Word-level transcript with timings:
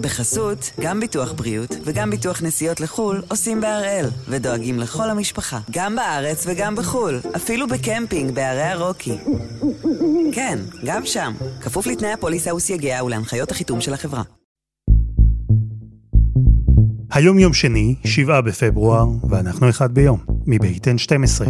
בחסות, 0.00 0.70
גם 0.80 1.00
ביטוח 1.00 1.32
בריאות 1.32 1.76
וגם 1.84 2.10
ביטוח 2.10 2.42
נסיעות 2.42 2.80
לחו"ל 2.80 3.22
עושים 3.28 3.60
בהראל, 3.60 4.06
ודואגים 4.28 4.78
לכל 4.78 5.10
המשפחה, 5.10 5.58
גם 5.70 5.96
בארץ 5.96 6.44
וגם 6.46 6.76
בחו"ל, 6.76 7.20
אפילו 7.36 7.66
בקמפינג 7.68 8.34
בערי 8.34 8.62
הרוקי. 8.62 9.18
כן, 10.32 10.58
גם 10.84 11.06
שם, 11.06 11.32
כפוף 11.60 11.86
לתנאי 11.86 12.12
הפוליסה 12.12 12.54
וסייגיה 12.54 13.04
ולהנחיות 13.04 13.50
החיתום 13.50 13.80
של 13.80 13.94
החברה. 13.94 14.22
היום 17.12 17.38
יום 17.38 17.52
שני, 17.52 17.94
7 18.04 18.40
בפברואר, 18.40 19.06
ואנחנו 19.30 19.68
אחד 19.68 19.94
ביום, 19.94 20.18
מבית 20.46 20.86
N12. 20.86 21.44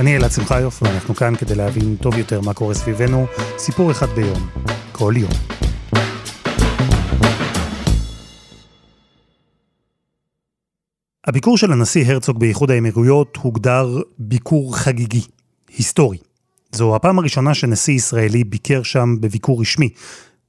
אני 0.00 0.16
אלעד 0.16 0.30
שמחיוף, 0.30 0.82
ואנחנו 0.82 1.14
כאן 1.14 1.36
כדי 1.36 1.54
להבין 1.54 1.96
טוב 1.96 2.18
יותר 2.18 2.40
מה 2.40 2.54
קורה 2.54 2.74
סביבנו, 2.74 3.26
סיפור 3.58 3.90
אחד 3.90 4.06
ביום, 4.06 4.48
כל 4.92 5.14
יום. 5.16 5.30
הביקור 11.26 11.58
של 11.58 11.72
הנשיא 11.72 12.12
הרצוג 12.12 12.40
באיחוד 12.40 12.70
האמירויות 12.70 13.38
הוגדר 13.42 14.00
ביקור 14.18 14.76
חגיגי, 14.76 15.22
היסטורי. 15.76 16.18
זו 16.72 16.96
הפעם 16.96 17.18
הראשונה 17.18 17.54
שנשיא 17.54 17.94
ישראלי 17.94 18.44
ביקר 18.44 18.82
שם 18.82 19.16
בביקור 19.20 19.60
רשמי. 19.60 19.88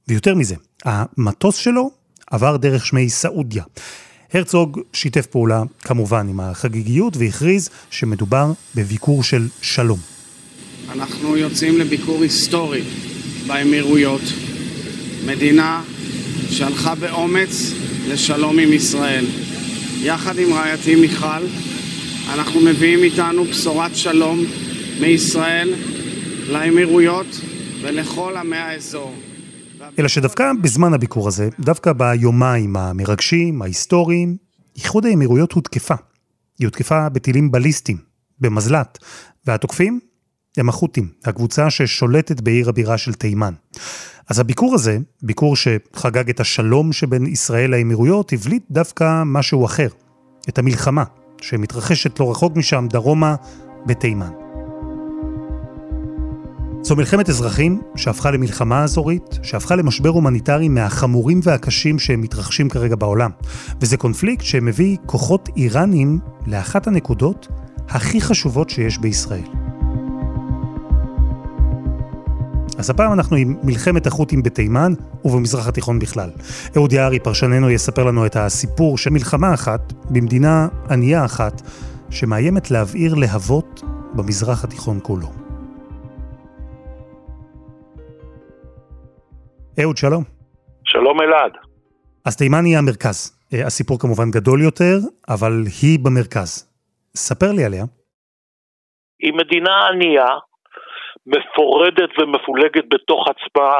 ויותר 0.08 0.34
מזה, 0.34 0.54
המטוס 0.84 1.56
שלו 1.56 1.90
עבר 2.30 2.56
דרך 2.56 2.86
שמי 2.86 3.10
סעודיה. 3.10 3.64
הרצוג 4.34 4.80
שיתף 4.92 5.26
פעולה 5.26 5.62
כמובן 5.80 6.28
עם 6.28 6.40
החגיגיות 6.40 7.16
והכריז 7.16 7.70
שמדובר 7.90 8.52
בביקור 8.74 9.22
של 9.22 9.48
שלום. 9.62 9.98
אנחנו 10.92 11.36
יוצאים 11.36 11.78
לביקור 11.78 12.22
היסטורי 12.22 12.82
באמירויות, 13.46 14.20
מדינה 15.26 15.82
שהלכה 16.50 16.94
באומץ 16.94 17.72
לשלום 18.08 18.58
עם 18.58 18.72
ישראל. 18.72 19.24
יחד 20.02 20.38
עם 20.38 20.52
רעייתי 20.52 20.94
מיכל, 20.94 21.42
אנחנו 22.34 22.60
מביאים 22.60 23.02
איתנו 23.02 23.44
בשורת 23.44 23.96
שלום 23.96 24.44
מישראל 25.00 25.74
לאמירויות 26.48 27.40
ולכל 27.80 28.36
עמי 28.36 28.56
האזור. 28.56 29.14
אלא 29.98 30.08
שדווקא 30.08 30.52
בזמן 30.62 30.94
הביקור 30.94 31.28
הזה, 31.28 31.48
דווקא 31.60 31.92
ביומיים 31.92 32.76
המרגשים, 32.76 33.62
ההיסטוריים, 33.62 34.36
איחוד 34.76 35.06
האמירויות 35.06 35.52
הותקפה. 35.52 35.94
היא 36.58 36.66
הותקפה 36.66 37.08
בטילים 37.08 37.50
בליסטיים, 37.50 37.98
במזל"ט, 38.40 38.98
והתוקפים 39.46 40.00
הם 40.56 40.68
החות'ים, 40.68 41.08
הקבוצה 41.24 41.70
ששולטת 41.70 42.40
בעיר 42.40 42.68
הבירה 42.68 42.98
של 42.98 43.12
תימן. 43.12 43.54
אז 44.28 44.38
הביקור 44.38 44.74
הזה, 44.74 44.98
ביקור 45.22 45.56
שחגג 45.56 46.28
את 46.28 46.40
השלום 46.40 46.92
שבין 46.92 47.26
ישראל 47.26 47.70
לאמירויות, 47.70 48.32
הבליט 48.32 48.62
דווקא 48.70 49.22
משהו 49.26 49.64
אחר, 49.64 49.88
את 50.48 50.58
המלחמה, 50.58 51.04
שמתרחשת 51.40 52.20
לא 52.20 52.30
רחוק 52.30 52.56
משם, 52.56 52.86
דרומה, 52.90 53.34
בתימן. 53.86 54.47
זו 56.82 56.96
מלחמת 56.96 57.28
אזרחים 57.28 57.80
שהפכה 57.96 58.30
למלחמה 58.30 58.84
אזורית, 58.84 59.38
שהפכה 59.42 59.76
למשבר 59.76 60.08
הומניטרי 60.08 60.68
מהחמורים 60.68 61.40
והקשים 61.42 61.98
שהם 61.98 62.20
מתרחשים 62.20 62.68
כרגע 62.68 62.96
בעולם. 62.96 63.30
וזה 63.80 63.96
קונפליקט 63.96 64.44
שמביא 64.44 64.96
כוחות 65.06 65.48
איראנים 65.56 66.18
לאחת 66.46 66.86
הנקודות 66.86 67.48
הכי 67.88 68.20
חשובות 68.20 68.70
שיש 68.70 68.98
בישראל. 68.98 69.44
אז 72.78 72.90
הפעם 72.90 73.12
אנחנו 73.12 73.36
עם 73.36 73.56
מלחמת 73.62 74.06
החות'ים 74.06 74.42
בתימן 74.42 74.92
ובמזרח 75.24 75.68
התיכון 75.68 75.98
בכלל. 75.98 76.30
אהוד 76.76 76.92
יערי, 76.92 77.18
פרשננו, 77.18 77.70
יספר 77.70 78.04
לנו 78.04 78.26
את 78.26 78.36
הסיפור 78.36 78.98
של 78.98 79.10
מלחמה 79.10 79.54
אחת 79.54 79.92
במדינה 80.10 80.68
ענייה 80.90 81.24
אחת 81.24 81.62
שמאיימת 82.10 82.70
להבעיר 82.70 83.14
להבות 83.14 83.82
במזרח 84.14 84.64
התיכון 84.64 84.98
כולו. 85.02 85.37
אהוד, 89.82 89.96
שלום. 89.96 90.24
שלום 90.84 91.20
אלעד. 91.20 91.52
אז 92.26 92.36
תימן 92.36 92.64
היא 92.64 92.78
המרכז. 92.78 93.18
אה, 93.54 93.66
הסיפור 93.66 93.98
כמובן 94.00 94.30
גדול 94.30 94.62
יותר, 94.62 94.96
אבל 95.28 95.52
היא 95.82 95.98
במרכז. 96.04 96.50
ספר 97.16 97.52
לי 97.56 97.64
עליה. 97.64 97.84
היא 99.22 99.32
מדינה 99.32 99.86
ענייה, 99.92 100.26
מפורדת 101.26 102.10
ומפולגת 102.18 102.84
בתוך 102.88 103.28
עצמה 103.28 103.72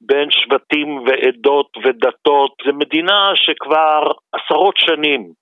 בין 0.00 0.28
שבטים 0.30 0.88
ועדות 1.06 1.70
ודתות. 1.84 2.52
זו 2.66 2.72
מדינה 2.72 3.30
שכבר 3.34 4.12
עשרות 4.32 4.74
שנים 4.76 5.32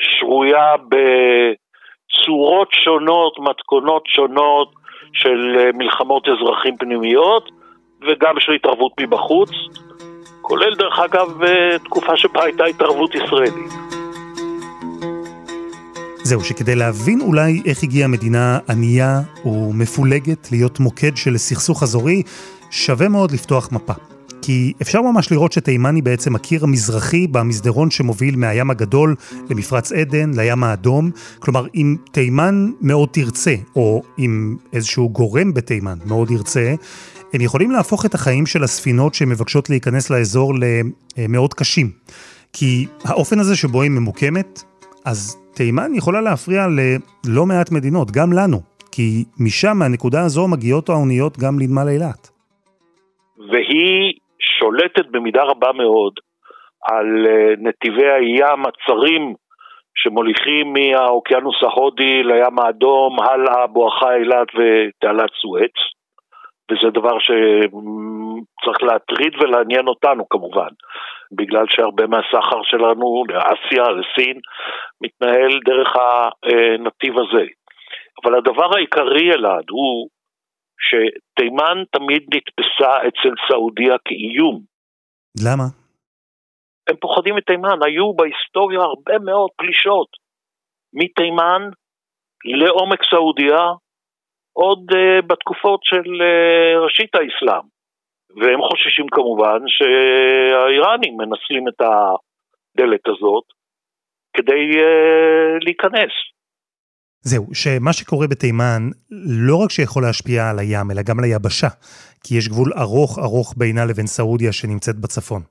שרויה 0.00 0.74
בצורות 0.90 2.68
שונות, 2.72 3.38
מתכונות 3.38 4.02
שונות 4.06 4.72
של 5.12 5.70
מלחמות 5.74 6.28
אזרחים 6.28 6.76
פנימיות. 6.76 7.50
וגם 8.02 8.34
של 8.38 8.52
התערבות 8.52 8.92
מבחוץ, 9.00 9.50
כולל 10.40 10.74
דרך 10.74 10.98
אגב 10.98 11.42
אה, 11.42 11.78
תקופה 11.78 12.16
שבה 12.16 12.44
הייתה 12.44 12.64
התערבות 12.64 13.14
ישראלית. 13.14 13.72
זהו, 16.22 16.44
שכדי 16.44 16.74
להבין 16.74 17.20
אולי 17.20 17.62
איך 17.66 17.82
הגיעה 17.82 18.08
מדינה 18.08 18.58
ענייה 18.68 19.20
ומפולגת 19.44 20.48
להיות 20.52 20.80
מוקד 20.80 21.16
של 21.16 21.38
סכסוך 21.38 21.82
אזורי, 21.82 22.22
שווה 22.70 23.08
מאוד 23.08 23.30
לפתוח 23.32 23.72
מפה. 23.72 23.92
כי 24.42 24.72
אפשר 24.82 25.02
ממש 25.02 25.32
לראות 25.32 25.52
שתימן 25.52 25.94
היא 25.94 26.02
בעצם 26.02 26.34
הקיר 26.34 26.64
המזרחי 26.64 27.26
במסדרון 27.26 27.90
שמוביל 27.90 28.36
מהים 28.36 28.70
הגדול 28.70 29.14
למפרץ 29.50 29.92
עדן, 29.92 30.30
לים 30.34 30.64
האדום. 30.64 31.10
כלומר, 31.38 31.66
אם 31.74 31.96
תימן 32.12 32.70
מאוד 32.80 33.08
תרצה, 33.12 33.54
או 33.76 34.02
אם 34.18 34.56
איזשהו 34.72 35.08
גורם 35.08 35.54
בתימן 35.54 35.98
מאוד 36.04 36.30
ירצה, 36.30 36.74
הם 37.36 37.42
יכולים 37.42 37.70
להפוך 37.70 38.06
את 38.06 38.14
החיים 38.14 38.46
של 38.46 38.62
הספינות 38.64 39.14
שמבקשות 39.14 39.70
להיכנס 39.70 40.10
לאזור 40.10 40.52
למאוד 40.62 41.54
קשים. 41.54 41.86
כי 42.56 42.86
האופן 43.08 43.38
הזה 43.38 43.56
שבו 43.56 43.82
היא 43.82 43.90
ממוקמת, 43.90 44.50
אז 45.10 45.20
תימן 45.56 45.90
יכולה 45.94 46.20
להפריע 46.20 46.62
ללא 46.76 47.46
מעט 47.46 47.68
מדינות, 47.72 48.08
גם 48.10 48.32
לנו. 48.38 48.58
כי 48.94 49.24
משם, 49.40 49.76
מהנקודה 49.78 50.20
הזו, 50.24 50.48
מגיעות 50.48 50.88
האוניות 50.88 51.38
גם 51.38 51.54
לנמל 51.60 51.88
אילת. 51.88 52.22
והיא 53.50 54.12
שולטת 54.58 55.06
במידה 55.10 55.42
רבה 55.42 55.72
מאוד 55.72 56.12
על 56.90 57.26
אה, 57.26 57.54
נתיבי 57.58 58.08
הים 58.18 58.60
הצרים 58.66 59.34
שמוליכים 59.94 60.72
מהאוקיינוס 60.72 61.62
ההודי 61.62 62.22
לים 62.22 62.58
האדום, 62.58 63.20
הלאה 63.20 63.66
בואכה 63.66 64.14
אילת 64.14 64.48
ותעלת 64.56 65.30
סואץ. 65.42 65.95
וזה 66.70 66.90
דבר 66.90 67.18
שצריך 67.18 68.82
להטריד 68.82 69.34
ולעניין 69.34 69.88
אותנו 69.88 70.28
כמובן, 70.28 70.68
בגלל 71.32 71.64
שהרבה 71.68 72.06
מהסחר 72.06 72.62
שלנו 72.62 73.24
לאסיה, 73.28 73.84
לסין, 73.90 74.40
מתנהל 75.00 75.60
דרך 75.64 75.92
הנתיב 75.96 77.14
הזה. 77.18 77.46
אבל 78.24 78.34
הדבר 78.34 78.76
העיקרי 78.76 79.32
אלעד 79.32 79.64
הוא 79.70 80.08
שתימן 80.86 81.84
תמיד 81.90 82.22
נתפסה 82.34 83.08
אצל 83.08 83.34
סעודיה 83.48 83.96
כאיום. 84.04 84.60
למה? 85.44 85.64
הם 86.88 86.96
פוחדים 86.96 87.34
מתימן, 87.34 87.78
היו 87.84 88.12
בהיסטוריה 88.14 88.80
הרבה 88.80 89.18
מאוד 89.18 89.50
פלישות 89.56 90.08
מתימן 90.92 91.62
לעומק 92.44 93.00
סעודיה 93.10 93.58
עוד 94.62 94.82
uh, 94.90 95.26
בתקופות 95.26 95.80
של 95.84 96.06
uh, 96.22 96.84
ראשית 96.84 97.14
האסלאם. 97.14 97.66
והם 98.36 98.60
חוששים 98.68 99.06
כמובן 99.10 99.60
שהאיראנים 99.66 101.14
מנצלים 101.16 101.68
את 101.68 101.80
הדלת 101.80 103.04
הזאת 103.08 103.44
כדי 104.36 104.64
uh, 104.72 105.64
להיכנס. 105.64 106.12
זהו, 107.20 107.44
שמה 107.54 107.92
שקורה 107.92 108.26
בתימן 108.26 108.82
לא 109.48 109.56
רק 109.56 109.70
שיכול 109.70 110.02
להשפיע 110.02 110.50
על 110.50 110.58
הים, 110.58 110.90
אלא 110.90 111.02
גם 111.02 111.18
על 111.18 111.24
היבשה, 111.24 111.68
כי 112.24 112.34
יש 112.38 112.48
גבול 112.48 112.72
ארוך 112.80 113.18
ארוך 113.18 113.54
בינה 113.56 113.84
לבין 113.84 114.06
סעודיה 114.06 114.52
שנמצאת 114.52 114.96
בצפון. 114.96 115.42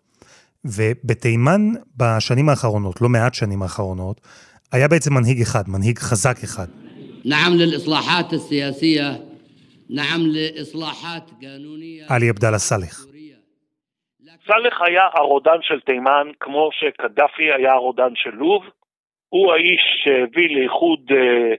ובתימן 0.66 1.62
בשנים 1.98 2.50
האחרונות, 2.50 3.02
לא 3.02 3.10
מעט 3.10 3.34
שנים 3.34 3.62
האחרונות, 3.62 4.22
היה 4.72 4.88
בעצם 4.88 5.14
מנהיג 5.14 5.42
אחד, 5.42 5.64
מנהיג 5.68 6.00
חזק 6.00 6.44
אחד, 6.44 6.68
نعم 7.25 7.53
للإصلاحات 7.61 8.33
السياسية 8.33 9.09
نعم 9.91 10.21
لإصلاحات 10.35 11.31
قانونية 11.43 12.05
علي 12.11 12.29
עבדאללה 12.29 12.59
סאלח 12.59 13.11
סאלח 14.47 14.81
היה 14.81 15.09
הרודן 15.15 15.63
של 15.63 15.81
תימן 15.81 16.29
כמו 16.41 16.71
שקדאפי 16.73 17.53
היה 17.53 17.73
הרודן 17.73 18.15
של 18.15 18.31
לוב. 18.31 18.65
הוא 19.29 19.53
האיש 19.53 19.81
שהביא 20.05 20.57
לאיחוד 20.57 21.01
אה, 21.11 21.55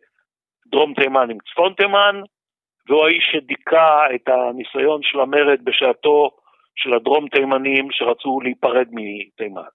דרום 0.68 0.94
תימן 0.94 1.30
עם 1.30 1.38
צפון 1.52 1.74
תימן, 1.74 2.22
והוא 2.88 3.06
האיש 3.06 3.30
שדיכא 3.32 4.16
את 4.16 4.28
הניסיון 4.28 5.02
של 5.04 5.20
המרד 5.20 5.60
בשעתו 5.64 6.32
של 6.76 6.94
הדרום 6.94 7.28
תימנים 7.28 7.88
שרצו 7.92 8.42
להיפרד 8.42 8.88
מתימן. 8.92 9.72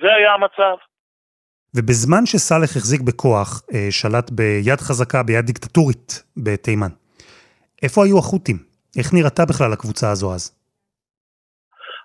זה 0.00 0.14
היה 0.14 0.34
המצב. 0.34 0.76
ובזמן 1.77 2.25
שסאלח 2.25 2.71
החזיק 2.77 3.01
בכוח, 3.01 3.49
אה, 3.73 3.87
שלט 3.91 4.31
ביד 4.31 4.79
חזקה, 4.87 5.23
ביד 5.23 5.45
דיקטטורית 5.45 6.23
בתימן. 6.43 6.93
איפה 7.83 8.05
היו 8.05 8.17
החות'ים? 8.19 8.57
איך 8.97 9.07
נראתה 9.13 9.43
בכלל 9.49 9.73
הקבוצה 9.73 10.11
הזו 10.11 10.33
אז? 10.35 10.43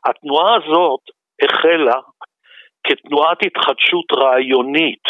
התנועה 0.07 0.57
הזאת 0.57 1.01
החלה 1.45 2.01
כתנועת 2.87 3.39
התחדשות 3.47 4.09
רעיונית, 4.13 5.07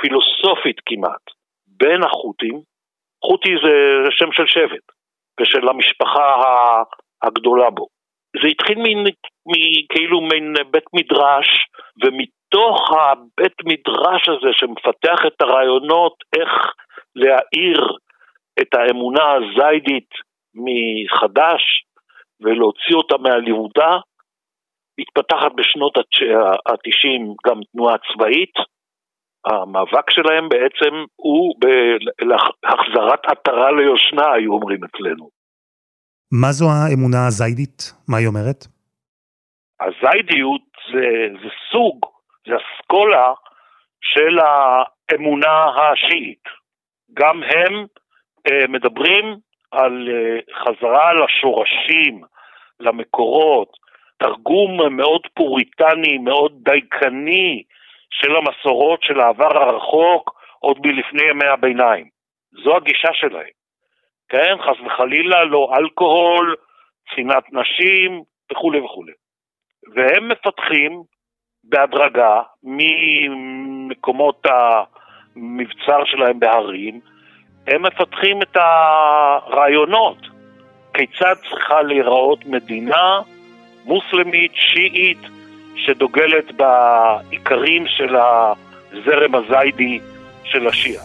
פילוסופית 0.00 0.78
כמעט, 0.86 1.24
בין 1.66 2.00
החות'ים, 2.02 2.56
חות'י 3.24 3.54
זה 3.64 3.76
שם 4.10 4.32
של 4.32 4.46
שבט 4.46 4.86
ושל 5.40 5.68
המשפחה 5.68 6.28
הגדולה 7.22 7.70
בו. 7.70 7.86
זה 8.42 8.48
התחיל 8.48 8.78
מכאילו 9.46 10.20
מין 10.20 10.54
בית 10.70 10.88
מדרש, 10.92 11.48
ומתוך 12.54 12.90
הבית 12.90 13.56
מדרש 13.64 14.28
הזה 14.28 14.52
שמפתח 14.52 15.26
את 15.26 15.42
הרעיונות 15.42 16.14
איך 16.40 16.50
להאיר 17.14 17.96
את 18.60 18.74
האמונה 18.74 19.22
הזיידית 19.32 20.10
מחדש 20.54 21.62
ולהוציא 22.40 22.94
אותה 22.94 23.18
מעליבותה, 23.18 23.96
מתפתחת 25.00 25.52
בשנות 25.56 25.96
ה-90 25.96 27.22
גם 27.46 27.60
תנועה 27.72 27.96
צבאית, 27.98 28.54
המאבק 29.46 30.10
שלהם 30.10 30.48
בעצם 30.48 30.94
הוא 31.16 31.54
בהחזרת 31.60 33.20
עטרה 33.26 33.72
ליושנה, 33.72 34.32
היו 34.32 34.52
אומרים 34.52 34.80
אצלנו. 34.84 35.28
מה 36.42 36.52
זו 36.52 36.66
האמונה 36.70 37.26
הזיידית? 37.26 37.92
מה 38.08 38.16
היא 38.16 38.26
אומרת? 38.26 38.66
הזיידיות 39.80 40.62
זה, 40.92 41.06
זה 41.42 41.48
סוג, 41.72 42.12
זה 42.46 42.54
אסכולה 42.56 43.32
של 44.00 44.38
האמונה 44.38 45.64
השיעית. 45.64 46.44
גם 47.14 47.42
הם 47.42 47.86
אה, 48.50 48.66
מדברים 48.68 49.36
על 49.70 50.08
אה, 50.10 50.38
חזרה 50.58 51.12
לשורשים, 51.12 52.22
למקורות, 52.80 53.68
תרגום 54.18 54.96
מאוד 54.96 55.26
פוריטני, 55.34 56.18
מאוד 56.18 56.52
דייקני 56.62 57.62
של 58.10 58.36
המסורות 58.36 59.02
של 59.02 59.20
העבר 59.20 59.62
הרחוק 59.62 60.40
עוד 60.58 60.78
מלפני 60.86 61.22
ימי 61.22 61.46
הביניים. 61.46 62.08
זו 62.64 62.76
הגישה 62.76 63.08
שלהם. 63.12 63.52
כן, 64.28 64.56
חס 64.60 64.80
וחלילה, 64.86 65.44
לא 65.44 65.72
אלכוהול, 65.76 66.56
צנעת 67.14 67.44
נשים 67.52 68.22
וכולי 68.52 68.80
וכולי. 68.80 69.12
והם 69.94 70.28
מפתחים 70.28 71.02
בהדרגה 71.64 72.40
ממקומות 72.62 74.46
המבצר 74.46 76.04
שלהם 76.04 76.40
בהרים, 76.40 77.00
הם 77.66 77.82
מפתחים 77.82 78.42
את 78.42 78.56
הרעיונות, 78.56 80.18
כיצד 80.94 81.34
צריכה 81.50 81.82
להיראות 81.82 82.46
מדינה 82.46 83.20
מוסלמית, 83.84 84.52
שיעית, 84.54 85.18
שדוגלת 85.76 86.52
בעיקרים 86.56 87.84
של 87.86 88.16
הזרם 88.16 89.34
הזיידי 89.34 90.00
של 90.44 90.66
השיעה. 90.66 91.04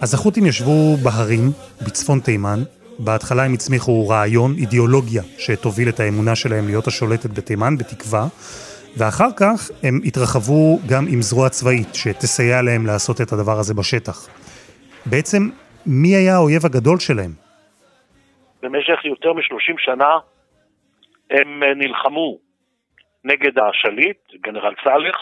אז 0.00 0.14
החות'ים 0.14 0.46
ישבו 0.46 0.96
בהרים, 0.96 1.50
בצפון 1.86 2.20
תימן. 2.20 2.58
בהתחלה 2.98 3.44
הם 3.44 3.52
הצמיחו 3.52 4.08
רעיון, 4.08 4.50
אידיאולוגיה, 4.58 5.22
שתוביל 5.38 5.88
את 5.88 6.00
האמונה 6.00 6.36
שלהם 6.36 6.66
להיות 6.66 6.86
השולטת 6.86 7.30
בתימן, 7.38 7.76
בתקווה. 7.78 8.26
ואחר 8.98 9.30
כך 9.40 9.70
הם 9.82 10.00
התרחבו 10.04 10.78
גם 10.88 11.04
עם 11.12 11.22
זרוע 11.22 11.48
צבאית, 11.48 11.94
שתסייע 11.94 12.62
להם 12.62 12.86
לעשות 12.86 13.20
את 13.20 13.32
הדבר 13.32 13.58
הזה 13.58 13.74
בשטח. 13.74 14.28
בעצם, 15.06 15.42
מי 15.86 16.08
היה 16.08 16.34
האויב 16.34 16.66
הגדול 16.66 16.98
שלהם? 16.98 17.30
במשך 18.62 19.04
יותר 19.04 19.32
מ-30 19.32 19.74
שנה 19.78 20.18
הם 21.30 21.62
נלחמו 21.76 22.38
נגד 23.24 23.58
השליט, 23.58 24.18
גנרל 24.40 24.74
סאלח, 24.84 25.16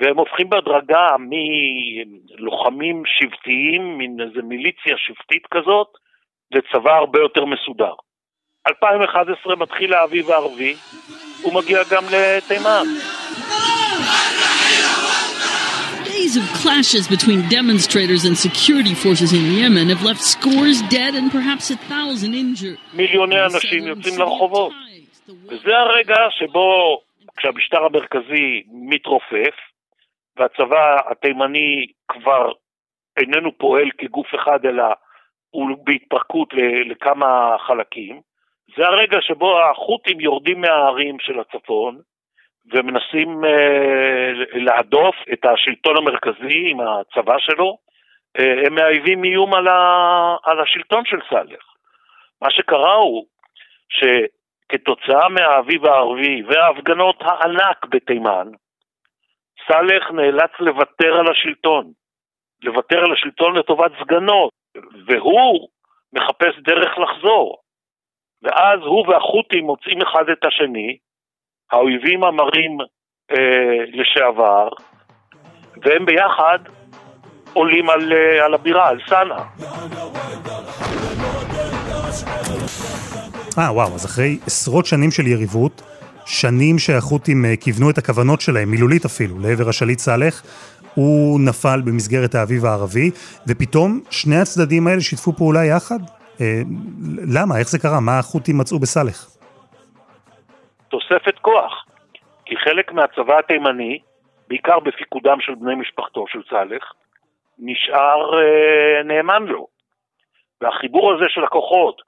והם 0.00 0.16
הופכים 0.18 0.50
בהדרגה 0.50 1.06
מלוחמים 1.18 3.02
שבטיים, 3.06 3.98
מין 3.98 4.20
איזה 4.20 4.42
מיליציה 4.42 4.94
שבטית 4.96 5.46
כזאת, 5.50 5.88
לצבא 6.52 6.92
הרבה 6.92 7.18
יותר 7.18 7.44
מסודר. 7.44 7.92
2011 8.68 9.56
מתחיל 9.56 9.94
האביב 9.94 10.30
הערבי, 10.30 10.74
הוא 11.42 11.54
מגיע 11.54 11.78
גם 11.90 12.02
לתימן. 12.12 12.84
Days 16.04 16.36
of 16.36 16.46
clashes 16.62 17.06
between 17.16 17.40
demonstrators 17.48 18.24
and 18.28 18.36
security 18.36 18.94
forces 19.04 19.32
in 19.32 19.44
Yemen 19.58 19.86
have 19.94 20.02
left 20.02 20.22
scores 20.34 20.78
dead 20.98 21.12
and 21.18 21.30
perhaps 21.30 21.70
a 21.70 21.76
thousand 21.76 22.34
injured. 22.34 22.78
מיליוני 22.94 23.44
אנשים 23.44 23.86
יוצאים 23.86 24.18
לרחובות. 24.18 24.72
וזה 25.28 25.76
הרגע 25.76 26.16
שבו, 26.30 27.00
כשהמשטר 27.36 27.84
המרכזי 27.84 28.62
מתרופף, 28.72 29.54
והצבא 30.36 30.96
התימני 31.10 31.86
כבר 32.08 32.52
איננו 33.16 33.58
פועל 33.58 33.90
כגוף 33.98 34.26
אחד, 34.34 34.58
אלא 34.64 34.84
הוא 35.50 35.76
בהתפרקות 35.84 36.48
לכמה 36.84 37.56
חלקים, 37.66 38.20
זה 38.76 38.86
הרגע 38.86 39.18
שבו 39.20 39.60
החות'ים 39.60 40.20
יורדים 40.20 40.60
מההרים 40.60 41.16
של 41.20 41.40
הצפון 41.40 42.00
ומנסים 42.72 43.44
אה, 43.44 44.30
להדוף 44.52 45.16
את 45.32 45.44
השלטון 45.44 45.96
המרכזי 45.96 46.70
עם 46.70 46.80
הצבא 46.80 47.38
שלו, 47.38 47.78
אה, 48.38 48.66
הם 48.66 48.74
מאייבים 48.74 49.24
איום 49.24 49.54
על, 49.54 49.68
ה, 49.68 50.36
על 50.44 50.60
השלטון 50.60 51.04
של 51.04 51.18
סאלח. 51.30 51.74
מה 52.42 52.50
שקרה 52.50 52.94
הוא 52.94 53.26
שכתוצאה 53.88 55.28
מהאביב 55.28 55.86
הערבי 55.86 56.42
וההפגנות 56.42 57.16
הענק 57.20 57.86
בתימן, 57.88 58.48
סאלח 59.68 60.10
נאלץ 60.10 60.50
לוותר 60.60 61.16
על 61.18 61.30
השלטון, 61.30 61.92
לוותר 62.62 62.98
על 62.98 63.12
השלטון 63.12 63.56
לטובת 63.56 63.92
סגנו, 64.00 64.48
והוא 65.06 65.68
מחפש 66.12 66.58
דרך 66.64 66.98
לחזור. 66.98 67.56
ואז 68.42 68.80
הוא 68.80 69.08
והחות'ים 69.08 69.64
מוצאים 69.64 70.02
אחד 70.02 70.24
את 70.32 70.44
השני, 70.44 70.96
האויבים 71.72 72.24
המרים 72.24 72.78
אה, 73.30 73.84
לשעבר, 73.92 74.68
והם 75.82 76.06
ביחד 76.06 76.58
עולים 77.52 77.90
על, 77.90 78.12
אה, 78.12 78.44
על 78.44 78.54
הבירה, 78.54 78.88
על 78.88 78.98
סאנה. 79.08 79.38
אה, 83.58 83.72
וואו, 83.72 83.94
אז 83.94 84.06
אחרי 84.06 84.38
עשרות 84.46 84.86
שנים 84.86 85.10
של 85.10 85.26
יריבות, 85.26 85.82
שנים 86.26 86.78
שהחות'ים 86.78 87.44
אה, 87.44 87.56
כיוונו 87.56 87.90
את 87.90 87.98
הכוונות 87.98 88.40
שלהם, 88.40 88.70
מילולית 88.70 89.04
אפילו, 89.04 89.38
לעבר 89.38 89.68
השליט 89.68 89.98
סאלח, 89.98 90.42
הוא 90.98 91.40
נפל 91.48 91.80
במסגרת 91.86 92.34
האביב 92.34 92.64
הערבי, 92.64 93.10
ופתאום 93.48 94.00
שני 94.10 94.36
הצדדים 94.42 94.86
האלה 94.86 95.00
שיתפו 95.00 95.32
פעולה 95.32 95.64
יחד? 95.64 96.00
אה, 96.40 96.62
למה? 97.34 97.58
איך 97.58 97.68
זה 97.68 97.78
קרה? 97.78 98.00
מה 98.00 98.18
החות'ים 98.18 98.58
מצאו 98.58 98.78
בסאלח? 98.78 99.18
תוספת 100.88 101.38
כוח. 101.40 101.84
כי 102.44 102.56
חלק 102.56 102.92
מהצבא 102.92 103.38
התימני, 103.38 103.98
בעיקר 104.48 104.78
בפיקודם 104.80 105.40
של 105.40 105.54
בני 105.54 105.74
משפחתו 105.74 106.24
של 106.28 106.42
סאלח, 106.50 106.92
נשאר 107.58 108.20
אה, 108.38 109.02
נאמן 109.04 109.42
לו. 109.42 109.66
והחיבור 110.60 111.14
הזה 111.14 111.24
של 111.28 111.44
הכוחות, 111.44 112.02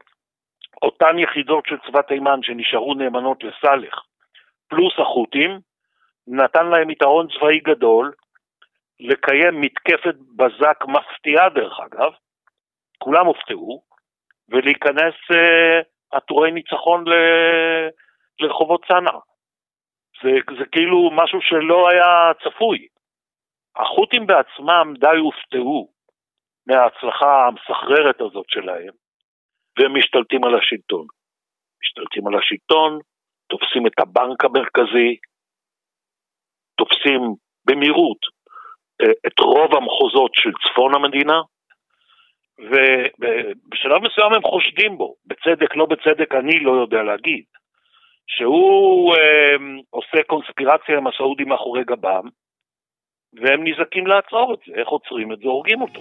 אותן 0.82 1.18
יחידות 1.18 1.64
של 1.66 1.76
צבא 1.86 2.02
תימן 2.02 2.42
שנשארו 2.42 2.94
נאמנות 2.94 3.44
לסאלח, 3.44 4.04
פלוס 4.68 4.92
החות'ים, 4.98 5.58
נתן 6.26 6.66
להם 6.66 6.90
יתרון 6.90 7.26
צבאי 7.38 7.58
גדול 7.58 8.12
לקיים 9.00 9.60
מתקפת 9.60 10.14
בזק 10.36 10.84
מפתיעה 10.88 11.48
דרך 11.48 11.80
אגב, 11.80 12.12
כולם 12.98 13.26
הופתעו, 13.26 13.82
ולהיכנס 14.48 15.14
uh, 15.32 15.84
עטורי 16.12 16.50
ניצחון 16.50 17.08
ל... 17.08 17.12
לרחובות 18.40 18.84
צנעא. 18.88 19.20
זה, 20.22 20.30
זה 20.58 20.64
כאילו 20.72 21.10
משהו 21.12 21.40
שלא 21.42 21.88
היה 21.90 22.32
צפוי. 22.44 22.86
החות'ים 23.76 24.26
בעצמם 24.26 24.94
די 24.98 25.18
הופתעו 25.18 25.88
מההצלחה 26.66 27.46
המסחררת 27.46 28.20
הזאת 28.20 28.46
שלהם, 28.48 28.94
והם 29.78 29.96
משתלטים 29.96 30.44
על 30.44 30.54
השלטון. 30.58 31.06
משתלטים 31.82 32.26
על 32.26 32.34
השלטון, 32.38 32.98
תופסים 33.50 33.86
את 33.86 33.98
הבנק 33.98 34.44
המרכזי, 34.44 35.16
תופסים 36.78 37.20
במהירות 37.64 38.39
את 39.26 39.38
רוב 39.40 39.74
המחוזות 39.74 40.30
של 40.34 40.50
צפון 40.64 40.94
המדינה, 40.94 41.40
ובשלב 42.58 44.02
מסוים 44.02 44.32
הם 44.32 44.42
חושדים 44.42 44.98
בו, 44.98 45.14
בצדק, 45.26 45.76
לא 45.76 45.86
בצדק, 45.86 46.34
אני 46.34 46.60
לא 46.60 46.72
יודע 46.72 47.02
להגיד, 47.02 47.44
שהוא 48.26 49.14
אה, 49.14 49.56
עושה 49.90 50.22
קונספירציה 50.26 50.98
עם 50.98 51.06
הסעודים 51.06 51.48
מאחורי 51.48 51.84
גבם, 51.84 52.28
והם 53.32 53.66
נזעקים 53.66 54.06
לעצור 54.06 54.54
את 54.54 54.58
זה. 54.66 54.80
איך 54.80 54.88
עוצרים 54.88 55.32
את 55.32 55.38
זה? 55.38 55.44
הורגים 55.48 55.82
אותו. 55.82 56.00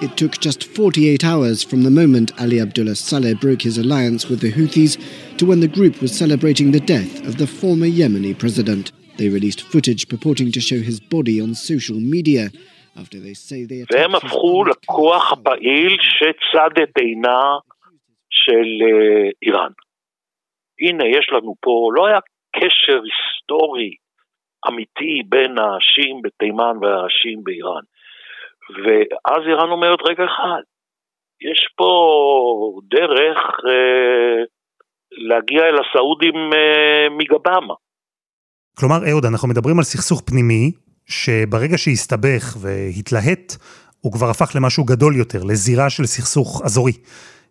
It 0.00 0.16
took 0.16 0.40
just 0.40 0.64
48 0.64 1.24
hours 1.24 1.62
from 1.62 1.82
the 1.82 1.90
moment 1.90 2.32
Ali 2.38 2.60
Abdullah 2.60 2.96
Saleh 2.96 3.34
broke 3.34 3.62
his 3.62 3.78
alliance 3.78 4.28
with 4.28 4.40
the 4.40 4.52
Houthis 4.52 4.98
to 5.38 5.46
when 5.46 5.60
the 5.60 5.68
group 5.68 6.02
was 6.02 6.12
celebrating 6.12 6.72
the 6.72 6.80
death 6.80 7.14
of 7.28 7.38
the 7.38 7.46
former 7.46 7.86
Yemeni 7.86 8.36
president. 8.36 8.92
They 9.16 9.28
released 9.28 9.60
footage 9.60 10.08
purporting 10.08 10.50
to 10.52 10.60
show 10.60 10.80
his 10.90 10.98
body 10.98 11.40
on 11.40 11.54
social 11.54 12.00
media 12.14 12.50
after 12.96 13.18
they 13.20 13.34
say 13.34 13.64
they 13.64 13.84
והם 13.90 14.14
הפכו 14.14 14.64
לכוח 14.64 15.32
הפעיל 15.32 15.96
שצד 16.00 16.70
את 16.82 16.98
עינה 17.00 17.42
של 18.30 18.68
איראן. 19.42 19.70
הנה, 20.80 21.04
יש 21.18 21.30
לנו 21.32 21.54
פה, 21.60 21.90
לא 21.94 22.06
היה 22.06 22.18
קשר 22.56 23.00
היסטורי 23.04 23.94
אמיתי 24.68 25.22
בין 25.28 25.54
השיעים 25.58 26.22
בתימן 26.22 26.76
והשיעים 26.80 27.44
באיראן. 27.44 27.82
ואז 28.84 29.48
איראן 29.48 29.70
אומרת, 29.70 29.98
רגע 30.08 30.24
אחד, 30.24 30.62
יש 31.40 31.68
פה 31.76 31.90
דרך 32.84 33.38
אה, 33.68 34.44
להגיע 35.10 35.62
אל 35.62 35.74
הסעודים 35.74 36.34
אה, 36.34 37.08
מגבם. 37.10 37.68
כלומר, 38.74 39.10
אהוד, 39.10 39.24
אנחנו 39.24 39.48
מדברים 39.48 39.78
על 39.78 39.84
סכסוך 39.84 40.22
פנימי, 40.24 40.72
שברגע 41.06 41.78
שהסתבך 41.78 42.56
והתלהט, 42.60 43.56
הוא 44.00 44.12
כבר 44.12 44.30
הפך 44.30 44.50
למשהו 44.54 44.84
גדול 44.84 45.16
יותר, 45.16 45.42
לזירה 45.42 45.90
של 45.90 46.06
סכסוך 46.06 46.62
אזורי. 46.64 46.92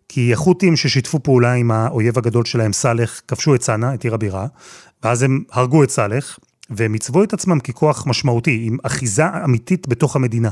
כי 0.10 0.34
החות'ים 0.34 0.76
ששיתפו 0.76 1.24
פעולה 1.24 1.54
עם 1.54 1.72
האויב 1.72 2.18
הגדול 2.18 2.46
שלהם, 2.46 2.74
סאלח, 2.74 3.22
כבשו 3.28 3.56
את 3.56 3.60
צנעא, 3.60 3.94
את 3.94 4.04
עיר 4.04 4.14
הבירה, 4.14 4.48
ואז 5.04 5.24
הם 5.24 5.44
הרגו 5.52 5.84
את 5.84 5.90
סאלח, 5.90 6.40
והם 6.70 6.94
עיצבו 6.94 7.24
את 7.24 7.34
עצמם 7.34 7.60
ככוח 7.60 8.08
משמעותי, 8.08 8.64
עם 8.64 8.78
אחיזה 8.84 9.26
אמיתית 9.44 9.88
בתוך 9.88 10.16
המדינה. 10.16 10.50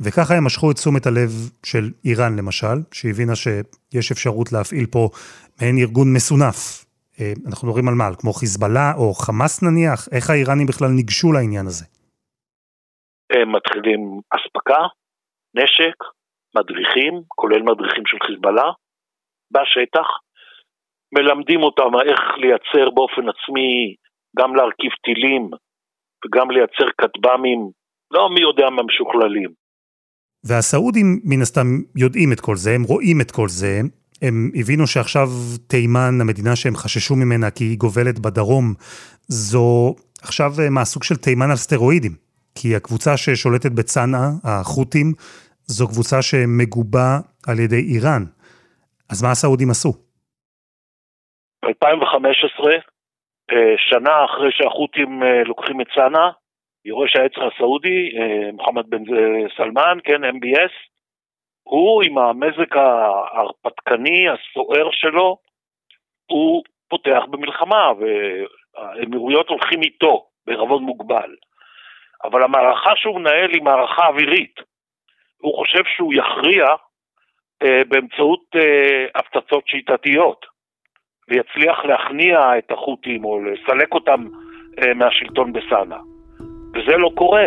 וככה 0.00 0.34
הם 0.34 0.44
משכו 0.44 0.70
את 0.70 0.76
תשומת 0.76 1.06
הלב 1.06 1.50
של 1.62 1.90
איראן 2.04 2.36
למשל, 2.36 2.82
שהבינה 2.92 3.32
שיש 3.36 4.12
אפשרות 4.12 4.52
להפעיל 4.52 4.86
פה 4.86 5.10
מעין 5.60 5.78
ארגון 5.78 6.12
מסונף. 6.12 6.83
אה, 7.20 7.32
אנחנו 7.48 7.68
מדברים 7.68 7.88
על 7.88 7.94
מה? 7.94 8.04
כמו 8.20 8.32
חיזבאללה 8.32 8.92
או 8.98 9.14
חמאס 9.14 9.62
נניח? 9.62 10.08
איך 10.12 10.30
האיראנים 10.30 10.66
בכלל 10.66 10.88
ניגשו 10.88 11.32
לעניין 11.32 11.66
הזה? 11.66 11.84
הם 13.32 13.56
מתחילים 13.56 14.20
אספקה, 14.30 14.82
נשק, 15.54 15.98
מדריכים, 16.56 17.12
כולל 17.28 17.62
מדריכים 17.62 18.04
של 18.06 18.16
חיזבאללה, 18.26 18.68
בשטח, 19.50 20.08
מלמדים 21.14 21.62
אותם 21.62 21.90
איך 22.08 22.20
לייצר 22.36 22.90
באופן 22.94 23.24
עצמי, 23.28 23.94
גם 24.38 24.56
להרכיב 24.56 24.92
טילים 25.04 25.50
וגם 26.24 26.50
לייצר 26.50 26.88
כטב"מים, 26.98 27.70
לא 28.10 28.30
מי 28.34 28.40
יודע 28.40 28.70
מה 28.70 28.82
משוכללים. 28.82 29.50
והסעודים 30.46 31.06
מן 31.24 31.42
הסתם 31.42 31.66
יודעים 31.96 32.32
את 32.32 32.40
כל 32.40 32.56
זה, 32.56 32.70
הם 32.74 32.82
רואים 32.82 33.20
את 33.20 33.30
כל 33.30 33.48
זה, 33.48 33.80
הם 34.22 34.50
הבינו 34.60 34.86
שעכשיו 34.86 35.28
תימן, 35.68 36.20
המדינה 36.20 36.56
שהם 36.56 36.76
חששו 36.76 37.16
ממנה 37.16 37.50
כי 37.50 37.64
היא 37.64 37.78
גובלת 37.78 38.18
בדרום, 38.18 38.74
זו 39.28 39.94
עכשיו 40.22 40.50
מהסוג 40.70 41.02
של 41.02 41.16
תימן 41.16 41.50
על 41.50 41.56
סטרואידים. 41.56 42.12
כי 42.58 42.76
הקבוצה 42.76 43.16
ששולטת 43.16 43.72
בצנעא, 43.72 44.28
החות'ים, 44.44 45.12
זו 45.66 45.88
קבוצה 45.88 46.22
שמגובה 46.22 47.18
על 47.48 47.58
ידי 47.58 47.82
איראן. 47.92 48.22
אז 49.10 49.22
מה 49.22 49.30
הסעודים 49.30 49.70
עשו? 49.70 49.92
ב-2015, 51.64 52.66
אה, 53.52 53.74
שנה 53.76 54.24
אחרי 54.24 54.50
שהחות'ים 54.52 55.22
אה, 55.22 55.44
לוקחים 55.44 55.80
את 55.80 55.86
צנעא, 55.94 56.30
יורש 56.84 57.16
העצר 57.16 57.46
הסעודי, 57.46 58.00
אה, 58.18 58.52
מוחמד 58.52 58.90
בן 58.90 59.02
סלמן, 59.56 59.98
כן, 60.04 60.24
MBS, 60.24 60.74
הוא 61.64 62.02
עם 62.02 62.18
המזג 62.18 62.76
ההרפתקני, 62.76 64.28
הסוער 64.28 64.88
שלו, 64.90 65.38
הוא 66.26 66.62
פותח 66.88 67.22
במלחמה, 67.30 67.92
והאמירויות 67.98 69.48
הולכים 69.48 69.82
איתו 69.82 70.26
בערבון 70.46 70.82
מוגבל. 70.82 71.36
אבל 72.24 72.42
המערכה 72.42 72.90
שהוא 72.96 73.20
מנהל 73.20 73.50
היא 73.50 73.62
מערכה 73.62 74.06
אווירית. 74.06 74.60
הוא 75.36 75.58
חושב 75.58 75.82
שהוא 75.96 76.14
יכריע 76.14 76.64
אה, 77.62 77.82
באמצעות 77.88 78.44
אה, 78.56 79.06
הפצצות 79.14 79.68
שיטתיות, 79.68 80.46
ויצליח 81.28 81.84
להכניע 81.84 82.58
את 82.58 82.70
החות'ים 82.70 83.24
או 83.24 83.40
לסלק 83.44 83.94
אותם 83.94 84.24
אה, 84.78 84.94
מהשלטון 84.94 85.52
בסאנה. 85.52 85.98
וזה 86.74 86.96
לא 86.96 87.10
קורה. 87.14 87.46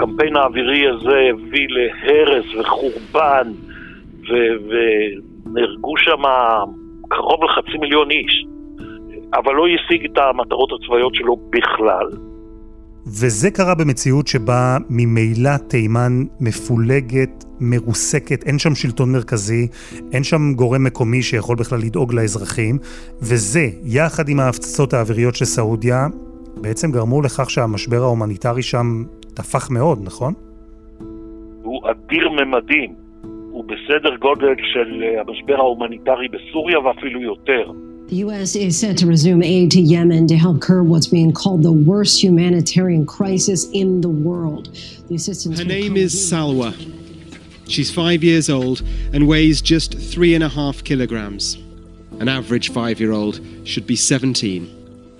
הקמפיין 0.00 0.36
האווירי 0.36 0.88
הזה 0.88 1.18
הביא 1.30 1.66
להרס 1.68 2.44
וחורבן, 2.60 3.52
ונהרגו 4.68 5.96
שם 5.96 6.22
קרוב 7.08 7.44
לחצי 7.44 7.78
מיליון 7.78 8.10
איש. 8.10 8.46
אבל 9.34 9.52
לא 9.52 9.64
השיג 9.66 10.04
את 10.04 10.18
המטרות 10.18 10.70
הצבאיות 10.72 11.14
שלו 11.14 11.36
בכלל. 11.50 12.06
וזה 13.06 13.50
קרה 13.50 13.74
במציאות 13.74 14.26
שבה 14.26 14.76
ממילא 14.90 15.56
תימן 15.68 16.12
מפולגת, 16.40 17.44
מרוסקת, 17.60 18.46
אין 18.46 18.58
שם 18.58 18.74
שלטון 18.74 19.12
מרכזי, 19.12 19.68
אין 20.12 20.24
שם 20.24 20.52
גורם 20.56 20.84
מקומי 20.84 21.22
שיכול 21.22 21.56
בכלל 21.56 21.78
לדאוג 21.78 22.14
לאזרחים, 22.14 22.78
וזה, 23.22 23.68
יחד 23.84 24.28
עם 24.28 24.40
ההפצצות 24.40 24.94
האוויריות 24.94 25.34
של 25.34 25.44
סעודיה, 25.44 26.06
בעצם 26.56 26.92
גרמו 26.92 27.22
לכך 27.22 27.50
שהמשבר 27.50 28.02
ההומניטרי 28.02 28.62
שם 28.62 29.04
טפח 29.33 29.69
מאוד, 29.69 29.99
נכון? 30.03 30.33
הוא 31.63 31.81
אדיר 31.91 32.29
ממדים. 32.29 32.93
הוא 33.51 33.63
בסדר 33.63 34.15
גודל 34.15 34.53
של 34.73 35.03
המשבר 35.19 35.55
ההומניטרי 35.55 36.27
בסוריה 36.27 36.79
ואפילו 36.79 37.21
יותר. 37.21 37.71
The 38.07 38.17
U.S. 38.17 38.55
is 38.55 38.77
set 38.77 38.97
to 38.97 39.07
resume 39.07 39.41
aid 39.41 39.71
to 39.71 39.81
Yemen 39.81 40.27
to 40.27 40.37
help 40.37 40.61
curb 40.61 40.87
what's 40.87 41.07
being 41.07 41.33
called 41.33 41.63
the 41.63 41.71
worst 41.71 42.21
humanitarian 42.21 43.03
crisis 43.17 43.67
in 43.73 44.01
the 44.01 44.13
world. 44.27 44.65
The 45.07 45.15
assistance. 45.15 45.57
Her 45.57 45.65
name 45.65 45.97
is 45.97 46.13
Salwa. 46.13 46.71
She's 47.67 47.89
five 47.91 48.23
years 48.23 48.47
old 48.47 48.83
and 49.11 49.27
weighs 49.27 49.59
just 49.59 49.97
three 49.97 50.35
and 50.35 50.43
a 50.43 50.49
half 50.49 50.83
kilograms. 50.83 51.57
An 52.19 52.29
average 52.29 52.69
five 52.69 52.99
year 52.99 53.11
old 53.11 53.41
should 53.63 53.87
be 53.87 53.95
17. 53.95 54.78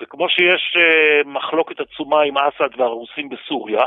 וכמו 0.00 0.28
שיש 0.28 0.76
uh, 0.76 1.28
מחלוקת 1.28 1.80
עצומה 1.80 2.22
עם 2.22 2.38
אסד 2.38 2.80
והרוסים 2.80 3.28
בסוריה, 3.28 3.82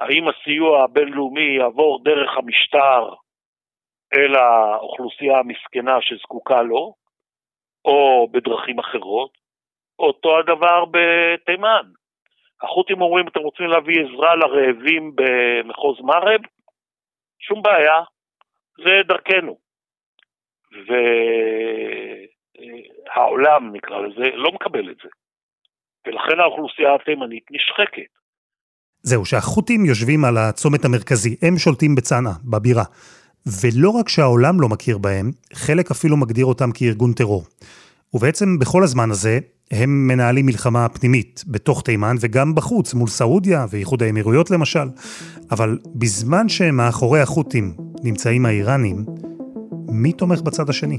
האם 0.00 0.28
הסיוע 0.28 0.84
הבינלאומי 0.84 1.56
יעבור 1.58 2.04
דרך 2.04 2.36
המשטר 2.36 3.14
אל 4.14 4.34
האוכלוסייה 4.34 5.38
המסכנה 5.38 5.98
שזקוקה 6.00 6.62
לו, 6.62 6.94
או 7.84 8.28
בדרכים 8.32 8.78
אחרות, 8.78 9.30
אותו 9.98 10.38
הדבר 10.38 10.84
בתימן. 10.90 11.82
החות'ים 12.62 13.00
אומרים, 13.00 13.28
אתם 13.28 13.40
רוצים 13.40 13.66
להביא 13.66 14.00
עזרה 14.00 14.34
לרעבים 14.34 15.12
במחוז 15.14 16.00
מרב? 16.00 16.40
שום 17.40 17.62
בעיה, 17.62 18.02
זה 18.84 19.02
דרכנו. 19.04 19.58
והעולם, 22.60 23.72
נקרא 23.72 24.00
לזה, 24.00 24.24
לא 24.34 24.52
מקבל 24.52 24.90
את 24.90 24.96
זה. 25.02 25.08
ולכן 26.06 26.40
האוכלוסייה 26.40 26.94
התימנית 26.94 27.44
נשחקת. 27.50 28.10
זהו, 29.02 29.24
שהחות'ים 29.24 29.84
יושבים 29.84 30.24
על 30.24 30.36
הצומת 30.38 30.84
המרכזי, 30.84 31.36
הם 31.42 31.58
שולטים 31.58 31.94
בצנעא, 31.94 32.32
בבירה. 32.44 32.84
ולא 33.62 33.90
רק 33.90 34.08
שהעולם 34.08 34.60
לא 34.60 34.68
מכיר 34.68 34.98
בהם, 34.98 35.30
חלק 35.52 35.90
אפילו 35.90 36.16
מגדיר 36.16 36.46
אותם 36.46 36.70
כארגון 36.74 37.12
טרור. 37.12 37.44
ובעצם 38.14 38.58
בכל 38.58 38.82
הזמן 38.82 39.10
הזה 39.10 39.38
הם 39.70 40.08
מנהלים 40.08 40.46
מלחמה 40.46 40.88
פנימית 40.88 41.44
בתוך 41.46 41.82
תימן 41.82 42.16
וגם 42.20 42.54
בחוץ, 42.54 42.94
מול 42.94 43.08
סעודיה 43.08 43.66
ואיחוד 43.70 44.02
האמירויות 44.02 44.50
למשל. 44.50 44.88
אבל 45.50 45.78
בזמן 45.94 46.48
שמאחורי 46.48 47.20
החות'ים 47.20 47.74
נמצאים 48.04 48.46
האיראנים, 48.46 49.04
מי 49.92 50.12
תומך 50.12 50.40
בצד 50.40 50.68
השני? 50.68 50.98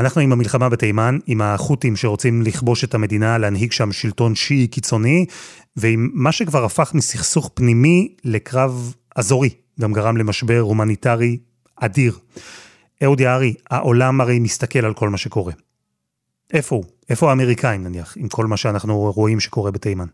אנחנו 0.00 0.20
עם 0.20 0.32
המלחמה 0.32 0.68
בתימן, 0.68 1.14
עם 1.26 1.40
החות'ים 1.42 1.96
שרוצים 1.96 2.42
לכבוש 2.46 2.84
את 2.84 2.94
המדינה, 2.94 3.38
להנהיג 3.38 3.72
שם 3.72 3.92
שלטון 3.92 4.34
שיעי 4.34 4.68
קיצוני, 4.68 5.26
ועם 5.76 6.10
מה 6.14 6.32
שכבר 6.32 6.64
הפך 6.64 6.94
מסכסוך 6.94 7.50
פנימי 7.54 8.16
לקרב 8.24 8.94
אזורי, 9.16 9.48
גם 9.80 9.92
גרם 9.92 10.16
למשבר 10.16 10.58
הומניטרי 10.58 11.38
אדיר. 11.76 12.12
אהוד 13.04 13.20
יערי, 13.20 13.54
העולם 13.70 14.20
הרי 14.20 14.38
מסתכל 14.38 14.84
על 14.84 14.94
כל 14.94 15.08
מה 15.08 15.18
שקורה. 15.18 15.52
איפה 16.54 16.76
הוא? 16.76 16.84
איפה 17.10 17.30
האמריקאים 17.30 17.84
נניח, 17.84 18.16
עם 18.16 18.28
כל 18.28 18.46
מה 18.46 18.56
שאנחנו 18.56 19.12
רואים 19.16 19.40
שקורה 19.40 19.70
בתימן? 19.70 20.06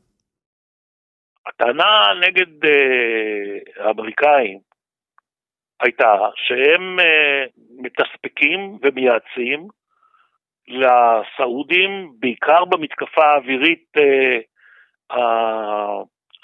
הטענה 1.46 2.08
נגד 2.20 2.64
אה, 2.64 3.84
האמריקאים 3.84 4.58
הייתה 5.80 6.14
שהם 6.36 7.00
אה, 7.00 7.44
מתספקים 7.82 8.78
ומייעצים 8.82 9.68
לסעודים, 10.68 12.12
בעיקר 12.18 12.64
במתקפה 12.64 13.24
האווירית 13.24 13.84
אה, 13.96 14.38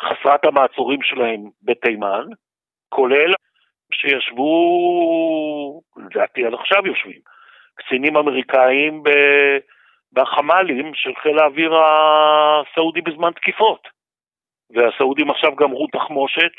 חסרת 0.00 0.44
המעצורים 0.44 1.02
שלהם 1.02 1.40
בתימן, 1.62 2.24
כולל 2.88 3.34
שישבו, 3.92 4.52
לדעתי 5.96 6.46
עד 6.46 6.54
עכשיו 6.54 6.86
יושבים, 6.86 7.20
קצינים 7.74 8.16
אמריקאים 8.16 9.02
בחמ"לים 10.12 10.94
של 10.94 11.10
חיל 11.22 11.38
האוויר 11.38 11.72
הסעודי 11.74 13.00
בזמן 13.00 13.32
תקיפות. 13.32 13.88
והסעודים 14.70 15.30
עכשיו 15.30 15.56
גמרו 15.56 15.86
תחמושת, 15.86 16.52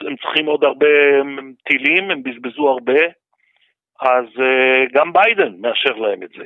הם 0.00 0.16
צריכים 0.16 0.46
עוד 0.46 0.64
הרבה 0.64 0.86
טילים, 1.64 2.10
הם 2.10 2.22
בזבזו 2.22 2.68
הרבה, 2.68 3.00
אז 4.00 4.24
uh, 4.24 4.92
גם 4.94 5.12
ביידן 5.12 5.54
מאשר 5.60 5.92
להם 5.92 6.22
את 6.22 6.30
זה. 6.30 6.44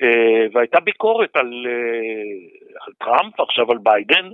Uh, 0.00 0.50
והייתה 0.52 0.80
ביקורת 0.80 1.36
על, 1.36 1.66
uh, 1.66 2.86
על 2.86 2.92
טראמפ, 2.98 3.40
עכשיו 3.40 3.70
על 3.70 3.78
ביידן, 3.78 4.28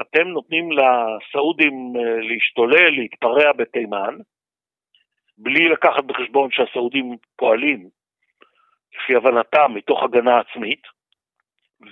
אתם 0.00 0.28
נותנים 0.28 0.68
לסעודים 0.72 1.92
להשתולל, 2.20 2.90
להתפרע 2.90 3.52
בתימן, 3.52 4.14
בלי 5.38 5.68
לקחת 5.68 6.04
בחשבון 6.04 6.50
שהסעודים 6.50 7.16
פועלים, 7.36 7.88
לפי 8.94 9.16
הבנתם, 9.16 9.74
מתוך 9.74 10.02
הגנה 10.02 10.40
עצמית, 10.40 10.82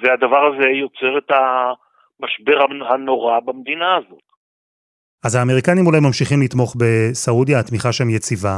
והדבר 0.03 0.47
הזה 0.47 0.69
יוצר 0.69 1.19
את 1.19 1.31
המשבר 1.31 2.59
הנורא 2.89 3.41
במדינה 3.41 3.97
הזאת. 3.97 4.27
אז 5.25 5.35
האמריקנים 5.35 5.87
אולי 5.87 6.01
ממשיכים 6.01 6.39
לתמוך 6.43 6.77
בסעודיה, 6.81 7.61
התמיכה 7.61 7.93
שם 7.93 8.11
יציבה, 8.11 8.57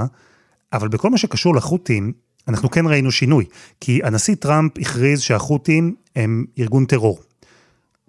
אבל 0.72 0.88
בכל 0.88 1.08
מה 1.10 1.18
שקשור 1.18 1.54
לחות'ים, 1.56 2.12
אנחנו 2.48 2.68
כן 2.70 2.80
ראינו 2.90 3.10
שינוי, 3.10 3.44
כי 3.80 4.00
הנשיא 4.04 4.34
טראמפ 4.42 4.72
הכריז 4.80 5.20
שהחות'ים 5.22 5.94
הם 6.16 6.44
ארגון 6.60 6.84
טרור. 6.84 7.16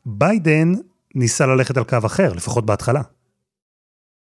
ביידן 0.06 0.70
ניסה 1.16 1.46
ללכת 1.48 1.78
על 1.78 1.84
קו 1.84 2.06
אחר, 2.06 2.30
לפחות 2.38 2.66
בהתחלה. 2.66 3.04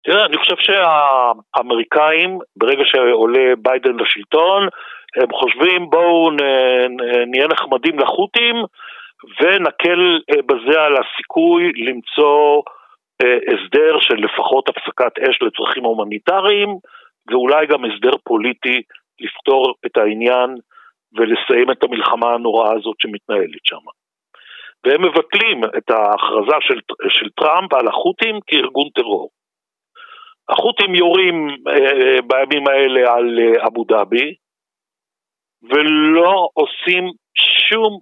תראה, 0.04 0.26
אני 0.26 0.36
חושב 0.36 0.56
שהאמריקאים, 0.58 2.38
ברגע 2.56 2.82
שעולה 2.84 3.56
ביידן 3.58 3.96
לשלטון, 3.96 4.68
הם 5.16 5.28
חושבים 5.32 5.90
בואו 5.90 6.30
נהיה 7.26 7.46
נחמדים 7.48 7.98
לחות'ים 7.98 8.56
ונקל 9.40 10.20
אה, 10.30 10.42
בזה 10.46 10.80
על 10.80 10.94
הסיכוי 10.96 11.72
למצוא 11.76 12.62
אה, 13.22 13.36
הסדר 13.36 13.98
של 14.00 14.14
לפחות 14.14 14.68
הפסקת 14.68 15.18
אש 15.18 15.42
לצרכים 15.42 15.84
הומניטריים 15.84 16.68
ואולי 17.30 17.66
גם 17.66 17.84
הסדר 17.84 18.16
פוליטי 18.24 18.82
לפתור 19.20 19.74
את 19.86 19.96
העניין 19.96 20.50
ולסיים 21.14 21.70
את 21.70 21.82
המלחמה 21.82 22.34
הנוראה 22.34 22.72
הזאת 22.72 22.96
שמתנהלת 22.98 23.64
שם. 23.64 23.84
והם 24.84 25.02
מבטלים 25.02 25.64
את 25.78 25.90
ההכרזה 25.90 26.56
של, 26.60 26.80
של 27.08 27.28
טראמפ 27.30 27.74
על 27.74 27.88
החות'ים 27.88 28.38
כארגון 28.46 28.88
טרור. 28.94 29.30
החות'ים 30.48 30.94
יורים 30.94 31.48
אה, 31.68 32.20
בימים 32.26 32.68
האלה 32.68 33.14
על 33.14 33.38
אה, 33.38 33.66
אבו 33.66 33.84
דאבי 33.84 34.34
ולא 35.62 36.48
עושים 36.54 37.04
שום 37.68 37.98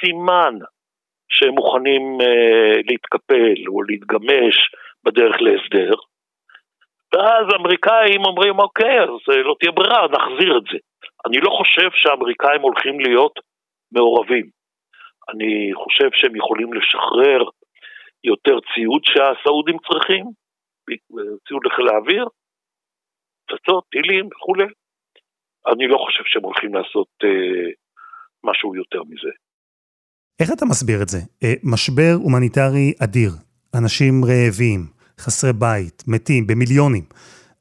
סימן 0.00 0.54
שהם 1.28 1.54
מוכנים 1.54 2.02
אה, 2.20 2.80
להתקפל 2.88 3.68
או 3.68 3.82
להתגמש 3.82 4.56
בדרך 5.04 5.36
להסדר. 5.40 5.94
ואז 7.14 7.44
האמריקאים 7.52 8.24
אומרים 8.24 8.58
אוקיי, 8.58 9.00
אז 9.02 9.20
אה, 9.30 9.42
לא 9.42 9.54
תהיה 9.60 9.72
ברירה, 9.72 10.06
נחזיר 10.06 10.58
את 10.58 10.66
זה. 10.72 10.78
אני 11.26 11.38
לא 11.46 11.50
חושב 11.58 11.88
שהאמריקאים 11.92 12.60
הולכים 12.60 13.00
להיות 13.00 13.34
מעורבים. 13.92 14.46
אני 15.30 15.70
חושב 15.74 16.08
שהם 16.12 16.36
יכולים 16.36 16.72
לשחרר 16.72 17.40
יותר 18.24 18.56
ציוד 18.74 19.02
שהסעודים 19.04 19.76
צריכים, 19.88 20.24
ציוד 21.48 21.62
לחיל 21.66 21.88
האוויר, 21.88 22.24
פצצות, 23.46 23.84
טילים 23.90 24.26
וכולי. 24.26 24.68
אני 25.72 25.86
לא 25.88 25.98
חושב 26.04 26.24
שהם 26.26 26.42
הולכים 26.42 26.74
לעשות 26.74 27.08
אה, 27.24 27.70
משהו 28.44 28.76
יותר 28.76 29.02
מזה. 29.02 29.32
איך 30.40 30.48
אתה 30.56 30.64
מסביר 30.64 31.02
את 31.02 31.08
זה? 31.08 31.18
אה, 31.44 31.54
משבר 31.72 32.12
הומניטרי 32.22 32.92
אדיר, 33.04 33.30
אנשים 33.78 34.14
רעבים, 34.24 34.80
חסרי 35.20 35.52
בית, 35.52 36.02
מתים 36.06 36.46
במיליונים, 36.46 37.04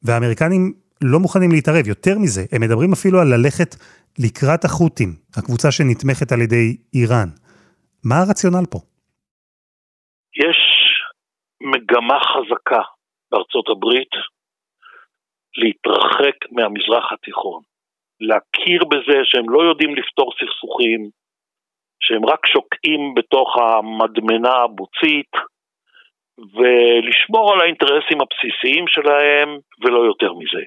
והאמריקנים 0.03 0.73
לא 1.01 1.19
מוכנים 1.19 1.51
להתערב, 1.51 1.87
יותר 1.87 2.15
מזה, 2.19 2.41
הם 2.51 2.61
מדברים 2.61 2.91
אפילו 2.93 3.19
על 3.19 3.27
ללכת 3.27 3.75
לקראת 4.19 4.65
החות'ים, 4.65 5.09
הקבוצה 5.37 5.71
שנתמכת 5.71 6.31
על 6.31 6.41
ידי 6.41 6.77
איראן. 6.93 7.29
מה 8.03 8.15
הרציונל 8.21 8.65
פה? 8.71 8.79
יש 10.45 10.59
מגמה 11.61 12.19
חזקה 12.19 12.81
בארצות 13.31 13.65
הברית 13.69 14.13
להתרחק 15.57 16.37
מהמזרח 16.51 17.11
התיכון, 17.11 17.61
להכיר 18.19 18.81
בזה 18.91 19.17
שהם 19.23 19.49
לא 19.49 19.59
יודעים 19.69 19.95
לפתור 19.95 20.31
סכסוכים, 20.39 21.09
שהם 21.99 22.25
רק 22.25 22.45
שוקעים 22.45 23.13
בתוך 23.15 23.57
המדמנה 23.57 24.53
הבוצית, 24.63 25.31
ולשמור 26.37 27.53
על 27.53 27.61
האינטרסים 27.61 28.17
הבסיסיים 28.21 28.85
שלהם, 28.87 29.49
ולא 29.81 29.99
יותר 30.05 30.33
מזה. 30.33 30.63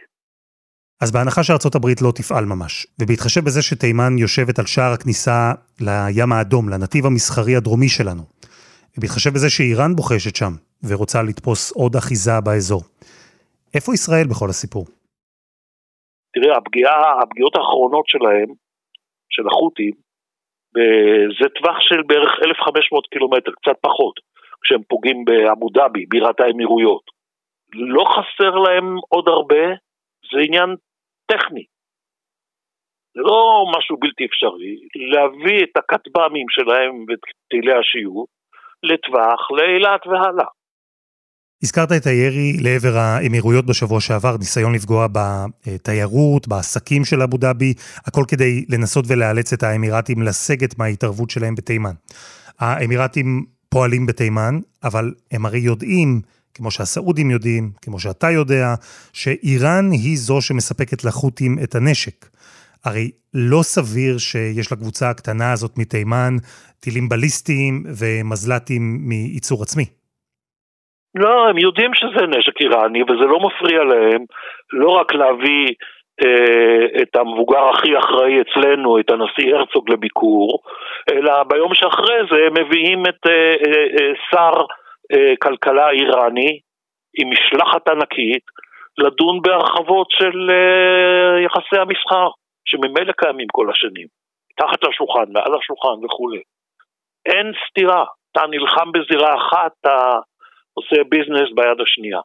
אז 1.02 1.12
בהנחה 1.12 1.42
שארצות 1.44 1.74
הברית 1.74 2.02
לא 2.02 2.10
תפעל 2.18 2.44
ממש, 2.44 2.86
ובהתחשב 3.00 3.40
בזה 3.46 3.62
שתימן 3.62 4.18
יושבת 4.18 4.58
על 4.58 4.66
שער 4.66 4.92
הכניסה 4.92 5.52
לים 5.80 6.32
האדום, 6.32 6.68
לנתיב 6.68 7.06
המסחרי 7.06 7.56
הדרומי 7.56 7.88
שלנו, 7.88 8.22
ובהתחשב 8.98 9.30
בזה 9.34 9.50
שאיראן 9.50 9.92
בוחשת 9.96 10.36
שם, 10.36 10.52
ורוצה 10.88 11.22
לתפוס 11.22 11.72
עוד 11.72 11.96
אחיזה 11.96 12.40
באזור, 12.44 12.82
איפה 13.74 13.94
ישראל 13.94 14.26
בכל 14.30 14.48
הסיפור? 14.50 14.84
תראה, 16.34 16.56
הפגיעה, 16.56 17.22
הפגיעות 17.22 17.56
האחרונות 17.56 18.06
שלהם, 18.08 18.48
של 19.34 19.46
החות'ים, 19.48 19.94
זה 21.38 21.48
טווח 21.56 21.78
של 21.80 22.00
בערך 22.06 22.32
1,500 22.44 23.06
קילומטר, 23.12 23.52
קצת 23.60 23.76
פחות, 23.80 24.16
כשהם 24.66 24.82
פוגעים 24.88 25.24
באבו 25.24 25.68
דאבי, 25.70 26.06
בירת 26.06 26.40
האמירויות. 26.40 27.02
לא 27.74 28.04
חסר 28.14 28.50
להם 28.50 28.86
עוד 29.08 29.28
הרבה, 29.28 29.64
זה 30.32 30.38
עניין 30.46 30.70
טכני. 31.26 31.64
זה 33.14 33.20
לא 33.30 33.64
משהו 33.78 33.96
בלתי 33.96 34.24
אפשרי, 34.24 34.74
להביא 35.12 35.64
את 35.64 35.76
הכטב"מים 35.76 36.46
שלהם 36.50 36.94
ואת 37.08 37.24
טילי 37.50 37.72
השיעור 37.80 38.26
לטווח 38.82 39.40
לאילת 39.50 40.06
והלאה. 40.06 40.46
הזכרת 41.62 41.88
את 41.96 42.06
הירי 42.06 42.52
לעבר 42.64 42.98
האמירויות 42.98 43.66
בשבוע 43.66 44.00
שעבר, 44.00 44.36
ניסיון 44.38 44.74
לפגוע 44.74 45.06
בתיירות, 45.14 46.48
בעסקים 46.48 47.04
של 47.04 47.22
אבו 47.22 47.36
דאבי, 47.36 47.74
הכל 48.06 48.22
כדי 48.28 48.64
לנסות 48.68 49.04
ולאלץ 49.08 49.52
את 49.52 49.62
האמירתים 49.62 50.22
לסגת 50.22 50.78
מההתערבות 50.78 51.30
שלהם 51.30 51.54
בתימן. 51.54 51.96
האמירתים 52.58 53.55
פועלים 53.68 54.06
בתימן, 54.06 54.54
אבל 54.84 55.14
הם 55.32 55.46
הרי 55.46 55.58
יודעים, 55.58 56.20
כמו 56.54 56.70
שהסעודים 56.70 57.30
יודעים, 57.30 57.70
כמו 57.82 57.98
שאתה 57.98 58.30
יודע, 58.30 58.66
שאיראן 59.12 59.90
היא 59.90 60.16
זו 60.16 60.40
שמספקת 60.40 61.04
לחות'ים 61.04 61.56
את 61.64 61.74
הנשק. 61.74 62.26
הרי 62.84 63.10
לא 63.34 63.62
סביר 63.62 64.18
שיש 64.18 64.72
לקבוצה 64.72 65.10
הקטנה 65.10 65.52
הזאת 65.52 65.78
מתימן 65.78 66.36
טילים 66.80 67.08
בליסטיים 67.08 67.82
ומזל"טים 67.98 68.82
מייצור 69.00 69.62
עצמי. 69.62 69.84
לא, 71.14 71.48
הם 71.50 71.58
יודעים 71.58 71.90
שזה 71.94 72.26
נשק 72.26 72.60
איראני 72.60 73.02
וזה 73.02 73.24
לא 73.32 73.38
מפריע 73.46 73.84
להם 73.84 74.24
לא 74.72 74.88
רק 74.88 75.12
להביא 75.14 75.66
את 77.02 77.16
המבוגר 77.16 77.68
הכי 77.68 77.98
אחראי 77.98 78.40
אצלנו, 78.40 79.00
את 79.00 79.10
הנשיא 79.10 79.54
הרצוג 79.54 79.90
לביקור, 79.90 80.62
אלא 81.12 81.42
ביום 81.42 81.74
שאחרי 81.74 82.18
זה 82.30 82.60
מביאים 82.60 83.02
את 83.06 83.26
אה, 83.26 83.54
אה, 83.66 83.86
אה, 84.00 84.12
שר 84.30 84.64
אה, 85.12 85.34
כלכלה 85.42 85.90
איראני 85.90 86.60
עם 87.18 87.30
משלחת 87.30 87.88
ענקית 87.88 88.42
לדון 88.98 89.42
בהרחבות 89.42 90.06
של 90.10 90.50
אה, 90.50 91.40
יחסי 91.44 91.78
המסחר, 91.80 92.28
שממילא 92.64 93.12
קיימים 93.12 93.46
כל 93.52 93.70
השנים, 93.70 94.06
תחת 94.56 94.84
השולחן, 94.84 95.32
מעל 95.32 95.54
השולחן 95.54 96.04
וכולי. 96.04 96.42
אין 97.26 97.52
סתירה, 97.68 98.04
אתה 98.32 98.46
נלחם 98.50 98.92
בזירה 98.92 99.34
אחת, 99.34 99.72
אתה 99.80 100.18
עושה 100.74 101.04
ביזנס 101.08 101.48
ביד 101.54 101.80
השנייה. 101.82 102.20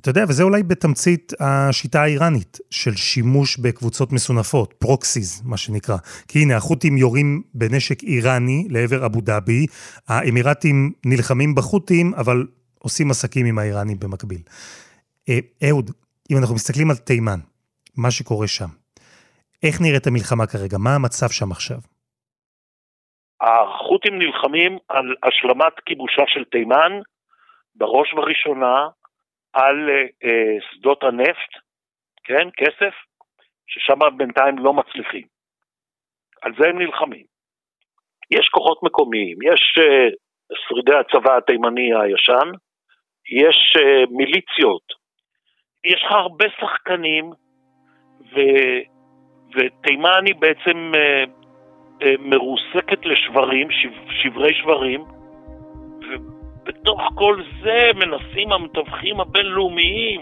אתה 0.00 0.10
יודע, 0.10 0.24
וזה 0.28 0.42
אולי 0.42 0.62
בתמצית 0.62 1.32
השיטה 1.40 2.02
האיראנית 2.02 2.58
של 2.70 2.96
שימוש 2.96 3.58
בקבוצות 3.58 4.12
מסונפות, 4.12 4.74
proxies, 4.78 5.42
מה 5.44 5.56
שנקרא. 5.56 5.96
כי 6.28 6.38
הנה, 6.38 6.56
החות'ים 6.56 6.96
יורים 6.96 7.42
בנשק 7.54 8.02
איראני 8.02 8.68
לעבר 8.70 9.06
אבו 9.06 9.20
דאבי, 9.20 9.66
האמירתים 10.08 10.92
נלחמים 11.06 11.54
בחות'ים, 11.54 12.14
אבל 12.14 12.46
עושים 12.78 13.10
עסקים 13.10 13.46
עם 13.46 13.58
האיראנים 13.58 13.96
במקביל. 14.00 14.40
אה, 15.28 15.38
אהוד, 15.68 15.90
אם 16.30 16.36
אנחנו 16.38 16.54
מסתכלים 16.54 16.90
על 16.90 16.96
תימן, 16.96 17.40
מה 17.96 18.10
שקורה 18.10 18.46
שם, 18.46 18.68
איך 19.62 19.80
נראית 19.80 20.06
המלחמה 20.06 20.46
כרגע? 20.46 20.78
מה 20.78 20.94
המצב 20.94 21.28
שם 21.28 21.52
עכשיו? 21.52 21.78
החות'ים 23.40 24.18
נלחמים 24.18 24.78
על 24.88 25.14
השלמת 25.22 25.72
כיבושה 25.86 26.22
של 26.26 26.44
תימן, 26.44 26.92
בראש 27.74 28.14
ובראשונה 28.14 28.88
על 29.52 29.90
אה, 30.24 30.56
שדות 30.70 31.02
הנפט, 31.04 31.52
כן, 32.24 32.48
כסף, 32.56 32.94
ששם 33.66 33.98
בינתיים 34.16 34.58
לא 34.58 34.72
מצליחים. 34.72 35.26
על 36.42 36.52
זה 36.58 36.68
הם 36.68 36.78
נלחמים. 36.78 37.24
יש 38.30 38.48
כוחות 38.48 38.82
מקומיים, 38.82 39.36
יש 39.42 39.78
אה, 39.78 40.08
שרידי 40.54 40.94
הצבא 40.94 41.36
התימני 41.36 41.90
הישן, 41.94 42.50
יש 43.30 43.76
אה, 43.80 44.04
מיליציות, 44.10 44.82
יש 45.84 46.02
לך 46.04 46.12
הרבה 46.12 46.44
שחקנים, 46.60 47.30
ו, 48.32 48.40
ותימן 49.54 50.22
היא 50.26 50.34
בעצם 50.34 50.92
אה, 50.94 51.24
אה, 52.02 52.14
מרוסקת 52.18 53.06
לשברים, 53.06 53.70
שב, 53.70 53.90
שברי 54.22 54.54
שברים, 54.54 55.04
בתוך 56.70 57.00
כל 57.14 57.42
זה 57.62 57.90
מנסים 57.94 58.52
המתווכים 58.52 59.20
הבינלאומיים 59.20 60.20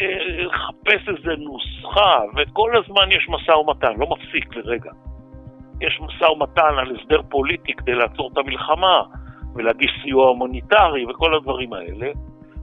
אה, 0.00 0.44
לחפש 0.44 1.08
איזה 1.08 1.36
נוסחה, 1.38 2.20
וכל 2.36 2.76
הזמן 2.76 3.12
יש 3.12 3.28
משא 3.28 3.50
ומתן, 3.50 3.92
לא 3.98 4.06
מפסיק 4.10 4.56
לרגע. 4.56 4.90
יש 5.80 6.00
משא 6.00 6.24
ומתן 6.24 6.78
על 6.78 6.96
הסדר 6.96 7.20
פוליטי 7.28 7.72
כדי 7.72 7.94
לעצור 7.94 8.30
את 8.32 8.38
המלחמה, 8.38 9.02
ולהגיש 9.54 9.90
סיוע 10.02 10.28
הומניטרי 10.28 11.06
וכל 11.06 11.34
הדברים 11.34 11.72
האלה, 11.72 12.10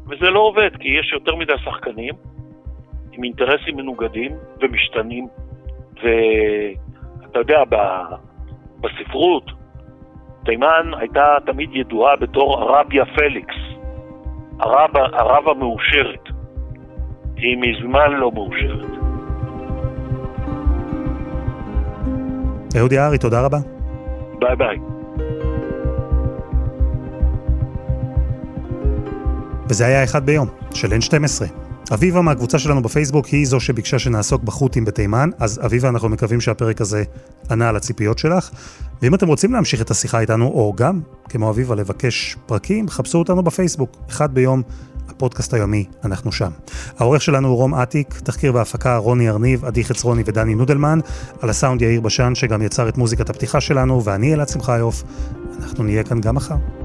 וזה 0.08 0.30
לא 0.30 0.40
עובד, 0.40 0.76
כי 0.80 0.88
יש 0.88 1.14
יותר 1.14 1.36
מדי 1.36 1.58
שחקנים 1.64 2.14
עם 3.12 3.24
אינטרסים 3.24 3.78
מנוגדים 3.78 4.32
ומשתנים, 4.62 5.28
ואתה 5.94 7.40
יודע, 7.40 7.64
בספרות, 8.82 9.52
תימן 10.46 10.92
הייתה 11.00 11.26
תמיד 11.46 11.70
ידועה 11.74 12.16
בתור 12.16 12.62
ערביה 12.62 13.06
פליקס, 13.06 13.56
ערב, 14.60 14.98
ערב 14.98 15.50
המאושרת. 15.50 16.24
היא 17.38 17.58
מזמן 17.58 18.12
לא 18.12 18.32
מאושרת. 18.32 18.92
אהוד 22.78 22.92
יערי, 22.92 23.18
תודה 23.18 23.46
רבה. 23.46 23.58
ביי 24.40 24.56
ביי. 24.56 24.78
וזה 29.70 29.86
היה 29.86 30.04
אחד 30.04 30.26
ביום, 30.26 30.48
של 30.74 30.88
N12. 30.88 31.65
אביבה 31.94 32.22
מהקבוצה 32.22 32.60
שלנו 32.60 32.82
בפייסבוק 32.82 33.26
היא 33.26 33.48
זו 33.48 33.60
שביקשה 33.60 34.00
שנעסוק 34.00 34.44
בחות'ים 34.44 34.86
בתימן, 34.86 35.30
אז 35.40 35.60
אביבה, 35.66 35.90
אנחנו 35.90 36.10
מקווים 36.10 36.42
שהפרק 36.42 36.82
הזה 36.82 37.04
ענה 37.52 37.70
על 37.70 37.76
הציפיות 37.76 38.20
שלך. 38.20 38.50
ואם 39.02 39.16
אתם 39.16 39.28
רוצים 39.28 39.54
להמשיך 39.54 39.82
את 39.82 39.92
השיחה 39.92 40.20
איתנו, 40.20 40.46
או 40.46 40.74
גם, 40.78 41.00
כמו 41.30 41.50
אביבה, 41.50 41.76
לבקש 41.76 42.38
פרקים, 42.46 42.90
חפשו 42.90 43.18
אותנו 43.18 43.44
בפייסבוק. 43.44 43.98
אחד 44.10 44.34
ביום, 44.34 44.62
הפודקאסט 45.10 45.54
היומי, 45.54 45.86
אנחנו 46.04 46.32
שם. 46.32 46.52
העורך 46.98 47.22
שלנו 47.22 47.48
הוא 47.48 47.58
רום 47.58 47.76
אטיק, 47.76 48.20
תחקיר 48.24 48.56
והפקה 48.56 48.98
רוני 48.98 49.30
ארניב, 49.30 49.66
עדי 49.66 49.84
חצרוני 49.84 50.24
ודני 50.26 50.56
נודלמן, 50.56 51.00
על 51.42 51.50
הסאונד 51.50 51.82
יאיר 51.82 52.02
בשן, 52.02 52.36
שגם 52.36 52.62
יצר 52.62 52.90
את 52.90 52.98
מוזיקת 52.98 53.30
הפתיחה 53.30 53.62
שלנו, 53.62 54.04
ואני 54.04 54.34
אלעד 54.34 54.50
שמחיוף. 54.50 55.04
אנחנו 55.60 55.84
נהיה 55.84 56.04
כאן 56.04 56.22
גם 56.22 56.36
מחר. 56.36 56.85